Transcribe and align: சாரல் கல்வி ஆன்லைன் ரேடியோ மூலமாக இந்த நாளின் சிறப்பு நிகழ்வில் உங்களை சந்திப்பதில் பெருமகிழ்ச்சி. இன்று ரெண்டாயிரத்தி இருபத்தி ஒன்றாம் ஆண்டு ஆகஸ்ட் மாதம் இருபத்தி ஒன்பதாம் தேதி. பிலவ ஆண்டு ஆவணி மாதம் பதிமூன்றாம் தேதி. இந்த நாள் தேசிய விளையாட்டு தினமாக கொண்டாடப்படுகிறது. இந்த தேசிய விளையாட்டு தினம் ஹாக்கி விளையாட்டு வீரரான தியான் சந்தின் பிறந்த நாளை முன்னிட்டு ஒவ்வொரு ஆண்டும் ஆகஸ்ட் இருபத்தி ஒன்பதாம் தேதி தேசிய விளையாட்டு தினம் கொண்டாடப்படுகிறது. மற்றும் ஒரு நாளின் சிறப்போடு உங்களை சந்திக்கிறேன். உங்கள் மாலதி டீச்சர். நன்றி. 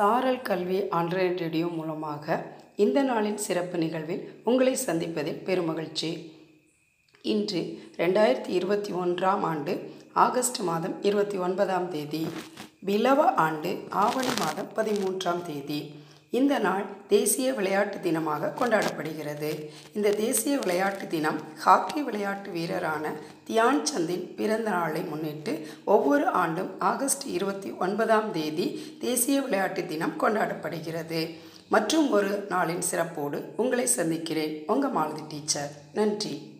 சாரல் 0.00 0.42
கல்வி 0.42 0.88
ஆன்லைன் 0.88 1.34
ரேடியோ 1.38 1.66
மூலமாக 1.66 2.46
இந்த 2.76 3.02
நாளின் 3.02 3.40
சிறப்பு 3.46 3.78
நிகழ்வில் 3.78 4.22
உங்களை 4.44 4.76
சந்திப்பதில் 4.86 5.40
பெருமகிழ்ச்சி. 5.46 6.10
இன்று 7.32 7.60
ரெண்டாயிரத்தி 7.96 8.48
இருபத்தி 8.48 8.92
ஒன்றாம் 8.92 9.40
ஆண்டு 9.40 9.72
ஆகஸ்ட் 10.12 10.60
மாதம் 10.60 11.02
இருபத்தி 11.02 11.38
ஒன்பதாம் 11.38 11.88
தேதி. 11.88 12.26
பிலவ 12.86 13.20
ஆண்டு 13.46 13.82
ஆவணி 13.90 14.32
மாதம் 14.38 14.70
பதிமூன்றாம் 14.76 15.42
தேதி. 15.42 15.94
இந்த 16.30 16.58
நாள் 16.58 16.84
தேசிய 17.08 17.52
விளையாட்டு 17.52 18.10
தினமாக 18.10 18.50
கொண்டாடப்படுகிறது. 18.58 19.70
இந்த 19.92 20.10
தேசிய 20.10 20.58
விளையாட்டு 20.58 21.06
தினம் 21.06 21.40
ஹாக்கி 21.56 22.02
விளையாட்டு 22.02 22.50
வீரரான 22.50 23.12
தியான் 23.48 23.82
சந்தின் 23.94 24.34
பிறந்த 24.36 24.70
நாளை 24.70 25.02
முன்னிட்டு 25.02 25.66
ஒவ்வொரு 25.84 26.26
ஆண்டும் 26.26 26.70
ஆகஸ்ட் 26.78 27.26
இருபத்தி 27.26 27.70
ஒன்பதாம் 27.70 28.32
தேதி 28.32 28.96
தேசிய 29.00 29.40
விளையாட்டு 29.40 29.86
தினம் 29.86 30.14
கொண்டாடப்படுகிறது. 30.20 31.34
மற்றும் 31.68 32.10
ஒரு 32.10 32.46
நாளின் 32.48 32.82
சிறப்போடு 32.90 33.42
உங்களை 33.56 33.86
சந்திக்கிறேன். 33.86 34.62
உங்கள் 34.66 34.90
மாலதி 34.90 35.20
டீச்சர். 35.28 35.70
நன்றி. 35.94 36.59